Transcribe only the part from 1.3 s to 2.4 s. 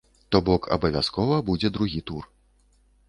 будзе другі тур.